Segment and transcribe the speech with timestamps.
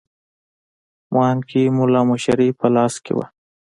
[1.13, 3.25] مانکي مُلا مشري په لاس کې وه.